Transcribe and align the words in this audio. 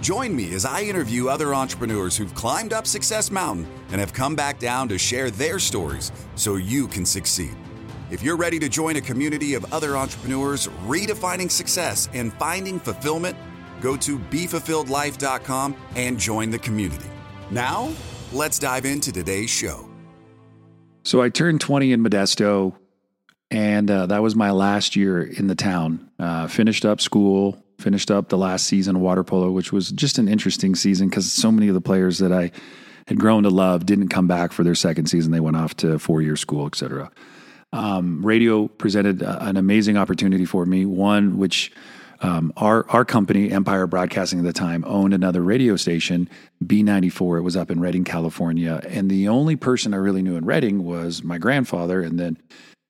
Join 0.00 0.34
me 0.34 0.54
as 0.54 0.64
I 0.64 0.80
interview 0.80 1.28
other 1.28 1.54
entrepreneurs 1.54 2.16
who've 2.16 2.34
climbed 2.34 2.72
up 2.72 2.86
Success 2.86 3.30
Mountain 3.30 3.66
and 3.90 4.00
have 4.00 4.14
come 4.14 4.34
back 4.34 4.58
down 4.58 4.88
to 4.88 4.96
share 4.96 5.30
their 5.30 5.58
stories 5.58 6.10
so 6.36 6.56
you 6.56 6.88
can 6.88 7.04
succeed. 7.04 7.54
If 8.10 8.22
you're 8.22 8.38
ready 8.38 8.58
to 8.60 8.68
join 8.68 8.96
a 8.96 9.00
community 9.00 9.54
of 9.54 9.72
other 9.72 9.96
entrepreneurs 9.98 10.68
redefining 10.86 11.50
success 11.50 12.08
and 12.14 12.32
finding 12.34 12.80
fulfillment, 12.80 13.36
go 13.82 13.96
to 13.98 14.18
BeFulfilledLife.com 14.18 15.76
and 15.96 16.18
join 16.18 16.50
the 16.50 16.58
community. 16.58 17.08
Now, 17.50 17.92
let's 18.32 18.58
dive 18.58 18.86
into 18.86 19.12
today's 19.12 19.50
show. 19.50 19.86
So 21.02 21.20
I 21.20 21.28
turned 21.28 21.60
20 21.60 21.92
in 21.92 22.02
Modesto, 22.02 22.74
and 23.50 23.90
uh, 23.90 24.06
that 24.06 24.22
was 24.22 24.34
my 24.34 24.50
last 24.50 24.96
year 24.96 25.22
in 25.22 25.46
the 25.46 25.54
town. 25.54 26.10
Uh, 26.18 26.46
finished 26.46 26.84
up 26.84 27.00
school, 27.00 27.62
finished 27.80 28.10
up 28.10 28.28
the 28.28 28.38
last 28.38 28.66
season 28.66 28.96
of 28.96 29.02
water 29.02 29.24
polo, 29.24 29.50
which 29.50 29.72
was 29.72 29.90
just 29.90 30.18
an 30.18 30.28
interesting 30.28 30.74
season 30.74 31.08
because 31.08 31.30
so 31.30 31.50
many 31.50 31.68
of 31.68 31.74
the 31.74 31.80
players 31.80 32.18
that 32.18 32.32
I 32.32 32.50
had 33.06 33.18
grown 33.18 33.42
to 33.42 33.50
love 33.50 33.86
didn't 33.86 34.08
come 34.08 34.28
back 34.28 34.52
for 34.52 34.62
their 34.62 34.74
second 34.74 35.06
season. 35.06 35.32
They 35.32 35.40
went 35.40 35.56
off 35.56 35.76
to 35.78 35.98
four 35.98 36.22
year 36.22 36.36
school, 36.36 36.66
et 36.66 36.76
cetera. 36.76 37.10
Um, 37.72 38.24
radio 38.24 38.68
presented 38.68 39.22
an 39.22 39.56
amazing 39.56 39.96
opportunity 39.96 40.44
for 40.44 40.66
me, 40.66 40.84
one 40.84 41.38
which 41.38 41.72
um, 42.20 42.52
our 42.56 42.84
our 42.90 43.04
company, 43.04 43.50
Empire 43.50 43.86
Broadcasting 43.86 44.40
at 44.40 44.44
the 44.44 44.52
time, 44.52 44.84
owned 44.86 45.14
another 45.14 45.42
radio 45.42 45.76
station, 45.76 46.28
B94. 46.64 47.38
It 47.38 47.42
was 47.42 47.56
up 47.56 47.70
in 47.70 47.80
Redding, 47.80 48.04
California, 48.04 48.80
and 48.88 49.10
the 49.10 49.28
only 49.28 49.56
person 49.56 49.94
I 49.94 49.98
really 49.98 50.22
knew 50.22 50.36
in 50.36 50.44
Redding 50.44 50.84
was 50.84 51.22
my 51.22 51.38
grandfather, 51.38 52.02
and 52.02 52.18
then 52.18 52.36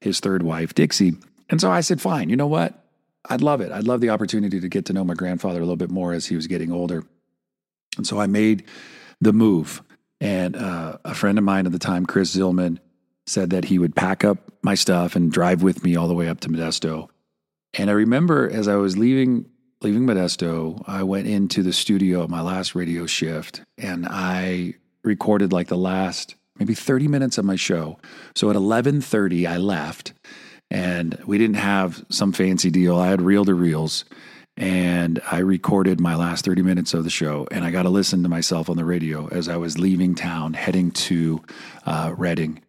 his 0.00 0.18
third 0.20 0.42
wife, 0.42 0.74
Dixie. 0.74 1.14
And 1.48 1.60
so 1.60 1.70
I 1.70 1.80
said, 1.80 2.00
"Fine, 2.00 2.28
you 2.30 2.36
know 2.36 2.46
what? 2.46 2.79
I'd 3.28 3.42
love 3.42 3.60
it. 3.60 3.70
I'd 3.72 3.86
love 3.86 4.00
the 4.00 4.10
opportunity 4.10 4.60
to 4.60 4.68
get 4.68 4.86
to 4.86 4.92
know 4.92 5.04
my 5.04 5.14
grandfather 5.14 5.58
a 5.58 5.62
little 5.62 5.76
bit 5.76 5.90
more 5.90 6.12
as 6.12 6.26
he 6.26 6.36
was 6.36 6.46
getting 6.46 6.72
older." 6.72 7.04
And 7.96 8.06
so 8.06 8.20
I 8.20 8.26
made 8.26 8.64
the 9.20 9.32
move. 9.32 9.82
And 10.20 10.56
uh, 10.56 10.98
a 11.04 11.14
friend 11.14 11.38
of 11.38 11.44
mine 11.44 11.66
at 11.66 11.72
the 11.72 11.78
time, 11.78 12.04
Chris 12.04 12.36
Zillman, 12.36 12.78
said 13.26 13.50
that 13.50 13.66
he 13.66 13.78
would 13.78 13.94
pack 13.94 14.24
up 14.24 14.38
my 14.62 14.74
stuff 14.74 15.16
and 15.16 15.32
drive 15.32 15.62
with 15.62 15.84
me 15.84 15.96
all 15.96 16.08
the 16.08 16.14
way 16.14 16.28
up 16.28 16.40
to 16.40 16.48
Modesto. 16.48 17.08
And 17.74 17.88
I 17.88 17.92
remember 17.92 18.50
as 18.50 18.68
I 18.68 18.76
was 18.76 18.98
leaving 18.98 19.46
leaving 19.82 20.02
Modesto, 20.02 20.82
I 20.86 21.02
went 21.04 21.26
into 21.26 21.62
the 21.62 21.72
studio 21.72 22.26
my 22.26 22.42
last 22.42 22.74
radio 22.74 23.06
shift 23.06 23.62
and 23.78 24.06
I 24.08 24.74
recorded 25.02 25.52
like 25.52 25.68
the 25.68 25.76
last 25.76 26.34
maybe 26.58 26.74
30 26.74 27.08
minutes 27.08 27.38
of 27.38 27.46
my 27.46 27.56
show. 27.56 27.98
So 28.34 28.50
at 28.50 28.56
11:30 28.56 29.46
I 29.46 29.56
left 29.56 30.12
and 30.70 31.18
we 31.26 31.38
didn't 31.38 31.56
have 31.56 32.04
some 32.08 32.32
fancy 32.32 32.70
deal. 32.70 32.98
I 32.98 33.08
had 33.08 33.22
reel 33.22 33.44
to 33.44 33.54
reels 33.54 34.04
and 34.56 35.20
I 35.30 35.38
recorded 35.38 36.00
my 36.00 36.14
last 36.16 36.44
30 36.44 36.62
minutes 36.62 36.92
of 36.94 37.04
the 37.04 37.10
show 37.10 37.48
and 37.50 37.64
I 37.64 37.70
got 37.70 37.82
to 37.82 37.88
listen 37.88 38.22
to 38.22 38.28
myself 38.28 38.68
on 38.68 38.76
the 38.76 38.84
radio 38.84 39.26
as 39.28 39.48
I 39.48 39.56
was 39.56 39.78
leaving 39.78 40.14
town 40.14 40.54
heading 40.54 40.90
to 40.92 41.42
uh, 41.86 42.14
Redding. 42.16 42.62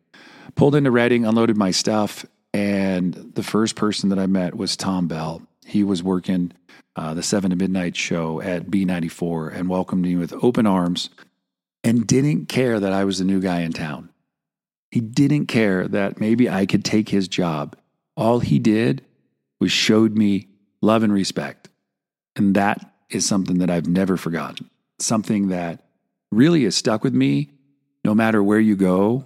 Pulled 0.56 0.76
into 0.76 0.92
Redding, 0.92 1.26
unloaded 1.26 1.58
my 1.58 1.72
stuff, 1.72 2.26
and 2.54 3.14
the 3.36 3.44
first 3.44 3.76
person 3.76 4.10
that 4.10 4.20
I 4.20 4.26
met 4.26 4.56
was 4.56 4.76
Tom 4.76 5.08
Bell. 5.08 5.42
He 5.66 5.84
was 5.84 6.04
working 6.04 6.52
uh, 6.96 7.14
the 7.14 7.24
7 7.24 7.50
to 7.52 7.56
Midnight 7.56 7.96
show 7.96 8.42
at 8.42 8.68
B94 8.68 9.54
and 9.56 9.70
welcomed 9.70 10.04
me 10.04 10.16
with 10.16 10.34
open 10.44 10.68
arms 10.68 11.10
and 11.84 12.06
didn't 12.06 12.48
care 12.48 12.80
that 12.80 12.94
I 12.94 13.06
was 13.06 13.20
the 13.20 13.26
new 13.26 13.40
guy 13.40 13.62
in 13.62 13.74
town. 13.74 14.10
He 14.92 15.00
didn't 15.00 15.46
care 15.46 15.88
that 15.88 16.20
maybe 16.20 16.50
I 16.50 16.66
could 16.66 16.84
take 16.84 17.10
his 17.10 17.28
job. 17.28 17.78
All 18.16 18.40
he 18.40 18.60
did 18.60 19.04
was 19.60 19.72
showed 19.72 20.18
me 20.18 20.48
love 20.82 21.04
and 21.04 21.14
respect. 21.14 21.70
And 22.36 22.56
that 22.56 22.94
is 23.10 23.26
something 23.26 23.60
that 23.60 23.70
I've 23.70 23.88
never 23.88 24.18
forgotten. 24.18 24.70
Something 25.00 25.50
that 25.50 25.86
really 26.32 26.64
has 26.64 26.76
stuck 26.76 27.04
with 27.04 27.14
me 27.14 27.52
no 28.04 28.16
matter 28.16 28.42
where 28.42 28.60
you 28.60 28.76
go. 28.76 29.26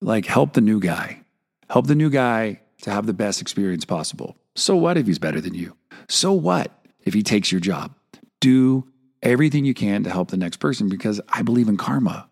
Like, 0.00 0.26
help 0.26 0.52
the 0.52 0.60
new 0.60 0.78
guy, 0.78 1.22
help 1.70 1.86
the 1.86 1.94
new 1.94 2.10
guy 2.10 2.60
to 2.82 2.90
have 2.90 3.06
the 3.06 3.14
best 3.14 3.40
experience 3.40 3.84
possible. 3.84 4.36
So, 4.54 4.76
what 4.76 4.98
if 4.98 5.06
he's 5.06 5.18
better 5.18 5.40
than 5.40 5.54
you? 5.54 5.74
So, 6.08 6.32
what 6.32 6.70
if 7.00 7.14
he 7.14 7.22
takes 7.22 7.50
your 7.50 7.60
job? 7.60 7.94
Do 8.40 8.86
everything 9.22 9.64
you 9.64 9.74
can 9.74 10.04
to 10.04 10.10
help 10.10 10.30
the 10.30 10.36
next 10.36 10.58
person 10.58 10.88
because 10.88 11.20
I 11.30 11.42
believe 11.42 11.68
in 11.68 11.76
karma. 11.78 12.28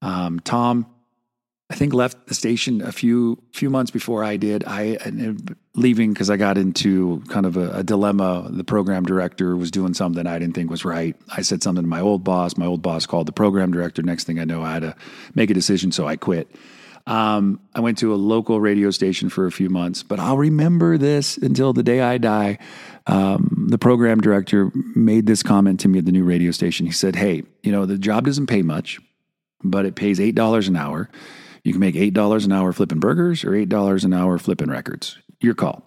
Um, 0.00 0.40
Tom 0.40 0.86
I 1.72 1.74
think 1.74 1.94
left 1.94 2.26
the 2.26 2.34
station 2.34 2.82
a 2.82 2.92
few 2.92 3.42
few 3.52 3.70
months 3.70 3.90
before 3.90 4.22
I 4.22 4.36
did. 4.36 4.62
I 4.66 4.98
leaving 5.74 6.12
because 6.12 6.28
I 6.28 6.36
got 6.36 6.58
into 6.58 7.22
kind 7.28 7.46
of 7.46 7.56
a, 7.56 7.78
a, 7.78 7.82
dilemma. 7.82 8.46
The 8.50 8.62
program 8.62 9.04
director 9.04 9.56
was 9.56 9.70
doing 9.70 9.94
something 9.94 10.26
I 10.26 10.38
didn't 10.38 10.54
think 10.54 10.68
was 10.68 10.84
right. 10.84 11.16
I 11.34 11.40
said 11.40 11.62
something 11.62 11.82
to 11.82 11.88
my 11.88 12.02
old 12.02 12.24
boss. 12.24 12.58
My 12.58 12.66
old 12.66 12.82
boss 12.82 13.06
called 13.06 13.26
the 13.26 13.32
program 13.32 13.72
director. 13.72 14.02
Next 14.02 14.24
thing 14.24 14.38
I 14.38 14.44
know, 14.44 14.60
I 14.60 14.74
had 14.74 14.82
to 14.82 14.94
make 15.34 15.48
a 15.48 15.54
decision, 15.54 15.92
so 15.92 16.06
I 16.06 16.16
quit. 16.16 16.54
Um, 17.06 17.58
I 17.74 17.80
went 17.80 17.96
to 17.98 18.12
a 18.12 18.16
local 18.16 18.60
radio 18.60 18.90
station 18.90 19.30
for 19.30 19.46
a 19.46 19.50
few 19.50 19.70
months, 19.70 20.02
but 20.02 20.20
I'll 20.20 20.36
remember 20.36 20.98
this 20.98 21.38
until 21.38 21.72
the 21.72 21.82
day 21.82 22.02
I 22.02 22.18
die. 22.18 22.58
Um, 23.06 23.68
the 23.70 23.78
program 23.78 24.20
director 24.20 24.70
made 24.94 25.24
this 25.24 25.42
comment 25.42 25.80
to 25.80 25.88
me 25.88 26.00
at 26.00 26.04
the 26.04 26.12
new 26.12 26.24
radio 26.24 26.50
station. 26.50 26.84
He 26.84 26.92
said, 26.92 27.16
"Hey, 27.16 27.44
you 27.62 27.72
know 27.72 27.86
the 27.86 27.96
job 27.96 28.26
doesn't 28.26 28.48
pay 28.48 28.60
much, 28.60 29.00
but 29.64 29.86
it 29.86 29.94
pays 29.94 30.20
eight 30.20 30.34
dollars 30.34 30.68
an 30.68 30.76
hour." 30.76 31.08
You 31.64 31.72
can 31.72 31.80
make 31.80 31.94
$8 31.94 32.44
an 32.44 32.52
hour 32.52 32.72
flipping 32.72 33.00
burgers 33.00 33.44
or 33.44 33.50
$8 33.50 34.04
an 34.04 34.12
hour 34.12 34.38
flipping 34.38 34.70
records. 34.70 35.18
Your 35.40 35.54
call. 35.54 35.84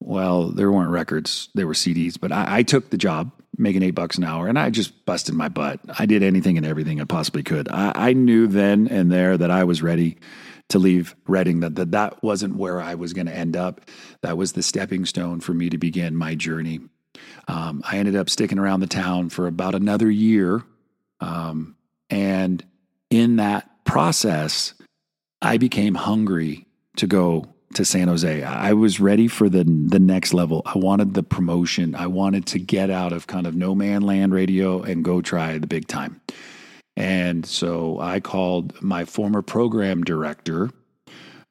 Well, 0.00 0.50
there 0.50 0.70
weren't 0.70 0.90
records, 0.90 1.48
there 1.54 1.66
were 1.66 1.72
CDs, 1.72 2.20
but 2.20 2.30
I, 2.30 2.58
I 2.58 2.62
took 2.62 2.90
the 2.90 2.98
job 2.98 3.32
making 3.58 3.82
eight 3.82 3.92
bucks 3.92 4.18
an 4.18 4.24
hour 4.24 4.48
and 4.48 4.58
I 4.58 4.70
just 4.70 5.06
busted 5.06 5.34
my 5.34 5.48
butt. 5.48 5.80
I 5.98 6.06
did 6.06 6.22
anything 6.22 6.56
and 6.58 6.66
everything 6.66 7.00
I 7.00 7.04
possibly 7.04 7.42
could. 7.42 7.68
I, 7.68 7.92
I 7.94 8.12
knew 8.12 8.46
then 8.46 8.88
and 8.88 9.10
there 9.10 9.36
that 9.36 9.50
I 9.50 9.64
was 9.64 9.82
ready 9.82 10.18
to 10.68 10.78
leave 10.78 11.14
Redding, 11.26 11.60
that, 11.60 11.76
that 11.76 11.92
that 11.92 12.22
wasn't 12.22 12.56
where 12.56 12.80
I 12.80 12.96
was 12.96 13.12
going 13.12 13.26
to 13.26 13.34
end 13.34 13.56
up. 13.56 13.80
That 14.22 14.36
was 14.36 14.52
the 14.52 14.62
stepping 14.62 15.06
stone 15.06 15.40
for 15.40 15.54
me 15.54 15.70
to 15.70 15.78
begin 15.78 16.16
my 16.16 16.34
journey. 16.34 16.80
Um, 17.48 17.82
I 17.84 17.98
ended 17.98 18.16
up 18.16 18.28
sticking 18.28 18.58
around 18.58 18.80
the 18.80 18.86
town 18.86 19.30
for 19.30 19.46
about 19.46 19.74
another 19.74 20.10
year. 20.10 20.62
Um, 21.20 21.76
and 22.10 22.64
in 23.10 23.36
that 23.36 23.70
process, 23.86 24.74
I 25.40 25.56
became 25.56 25.94
hungry 25.94 26.66
to 26.96 27.06
go 27.06 27.46
to 27.74 27.84
San 27.84 28.08
Jose. 28.08 28.42
I 28.42 28.72
was 28.72 29.00
ready 29.00 29.28
for 29.28 29.48
the 29.48 29.64
the 29.64 29.98
next 29.98 30.34
level. 30.34 30.62
I 30.66 30.78
wanted 30.78 31.14
the 31.14 31.22
promotion. 31.22 31.94
I 31.94 32.06
wanted 32.06 32.46
to 32.46 32.58
get 32.58 32.90
out 32.90 33.12
of 33.12 33.26
kind 33.26 33.46
of 33.46 33.54
no 33.54 33.74
man 33.74 34.02
land 34.02 34.32
radio 34.34 34.82
and 34.82 35.04
go 35.04 35.20
try 35.20 35.58
the 35.58 35.66
big 35.66 35.86
time. 35.86 36.20
And 36.96 37.44
so 37.44 38.00
I 38.00 38.20
called 38.20 38.80
my 38.80 39.04
former 39.04 39.42
program 39.42 40.02
director, 40.02 40.70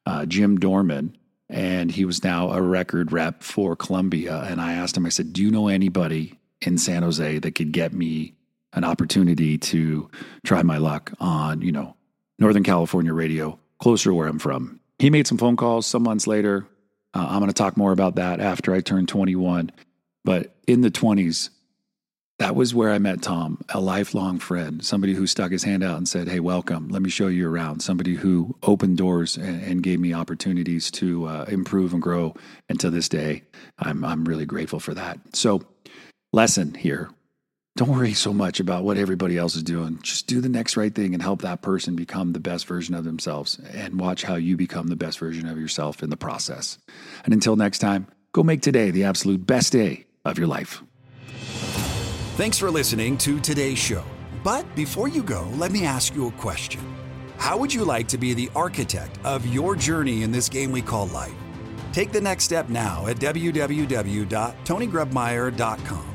uh, 0.06 0.26
Jim 0.26 0.58
Dorman, 0.58 1.16
and 1.50 1.92
he 1.92 2.06
was 2.06 2.24
now 2.24 2.52
a 2.52 2.62
record 2.62 3.12
rep 3.12 3.44
for 3.44 3.76
Columbia. 3.76 4.44
And 4.50 4.60
I 4.60 4.74
asked 4.74 4.98
him, 4.98 5.06
I 5.06 5.10
said, 5.10 5.34
Do 5.34 5.44
you 5.44 5.52
know 5.52 5.68
anybody 5.68 6.40
in 6.62 6.80
San 6.80 7.04
Jose 7.04 7.40
that 7.40 7.52
could 7.52 7.72
get 7.72 7.94
me 7.94 8.34
an 8.74 8.84
opportunity 8.84 9.58
to 9.58 10.10
try 10.44 10.64
my 10.64 10.78
luck 10.78 11.14
on, 11.20 11.62
you 11.62 11.72
know, 11.72 11.96
Northern 12.40 12.64
California 12.64 13.14
radio, 13.14 13.60
closer 13.80 14.14
where 14.14 14.28
I'm 14.28 14.40
from. 14.40 14.80
He 15.00 15.10
made 15.10 15.28
some 15.28 15.38
phone 15.38 15.56
calls 15.56 15.86
some 15.86 16.04
months 16.04 16.28
later. 16.28 16.68
Uh, 17.14 17.28
I'm 17.30 17.40
going 17.40 17.48
to 17.48 17.54
talk 17.54 17.78
more 17.78 17.92
about 17.92 18.16
that 18.16 18.40
after 18.40 18.74
I 18.74 18.82
turn 18.82 19.06
21. 19.06 19.72
But 20.24 20.56
in 20.68 20.82
the 20.82 20.92
20s, 20.92 21.50
that 22.40 22.56
was 22.56 22.76
where 22.76 22.92
I 22.92 22.98
met 22.98 23.22
Tom, 23.22 23.64
a 23.70 23.80
lifelong 23.80 24.40
friend, 24.40 24.84
somebody 24.84 25.14
who 25.14 25.26
stuck 25.26 25.52
his 25.52 25.64
hand 25.64 25.84
out 25.84 25.98
and 25.98 26.08
said, 26.08 26.28
Hey, 26.28 26.42
welcome. 26.42 26.90
Let 26.90 27.02
me 27.02 27.10
show 27.10 27.28
you 27.28 27.50
around. 27.50 27.80
Somebody 27.80 28.16
who 28.16 28.56
opened 28.64 28.98
doors 28.98 29.38
and, 29.38 29.64
and 29.64 29.84
gave 29.84 30.00
me 30.02 30.14
opportunities 30.14 30.92
to 30.92 31.28
uh, 31.28 31.46
improve 31.48 31.94
and 31.94 32.02
grow. 32.02 32.36
And 32.68 32.78
to 32.82 32.90
this 32.90 33.08
day, 33.08 33.44
I'm, 33.80 34.04
I'm 34.04 34.26
really 34.26 34.46
grateful 34.46 34.82
for 34.82 34.94
that. 34.94 35.20
So, 35.34 35.62
lesson 36.34 36.74
here 36.74 37.10
don't 37.76 37.90
worry 37.90 38.14
so 38.14 38.34
much 38.34 38.62
about 38.62 38.86
what 38.86 38.98
everybody 38.98 39.38
else 39.38 39.56
is 39.56 39.64
doing. 39.64 40.00
Just 40.02 40.28
do 40.28 40.40
the 40.40 40.48
next 40.48 40.78
right 40.78 40.96
thing 40.96 41.14
and 41.14 41.22
help 41.22 41.42
that 41.42 41.62
person 41.62 41.98
become 41.98 42.32
the 42.32 42.40
best 42.40 42.68
version 42.68 42.96
of 42.96 43.04
themselves 43.04 43.60
and 43.74 44.00
watch 44.00 44.24
how 44.24 44.36
you 44.36 44.56
become 44.56 44.88
the 44.88 44.96
best 44.96 45.20
version 45.20 45.46
of 45.46 45.60
yourself 45.60 46.02
in 46.02 46.10
the 46.10 46.16
process. 46.16 46.78
And 47.26 47.34
until 47.34 47.58
next 47.58 47.80
time, 47.80 48.08
go 48.32 48.44
make 48.44 48.62
today 48.62 48.92
the 48.92 49.04
absolute 49.04 49.46
best 49.46 49.74
day 49.74 50.06
of 50.24 50.38
your 50.38 50.48
life. 50.48 50.82
Thanks 52.38 52.58
for 52.58 52.72
listening 52.72 53.18
to 53.20 53.40
today's 53.42 53.78
show. 53.78 54.06
But 54.42 54.74
before 54.76 55.10
you 55.10 55.22
go, 55.22 55.46
let 55.56 55.72
me 55.72 55.86
ask 55.86 56.16
you 56.16 56.28
a 56.28 56.32
question. 56.32 56.80
How 57.38 57.58
would 57.58 57.74
you 57.74 57.84
like 57.84 58.08
to 58.10 58.18
be 58.18 58.34
the 58.34 58.50
architect 58.56 59.20
of 59.26 59.46
your 59.48 59.76
journey 59.76 60.24
in 60.24 60.32
this 60.32 60.48
game 60.48 60.72
we 60.72 60.82
call 60.82 61.08
life? 61.08 61.34
Take 61.92 62.14
the 62.14 62.22
next 62.22 62.46
step 62.46 62.70
now 62.70 63.08
at 63.08 63.18
www.tonygrebmeyer.com. 63.18 66.15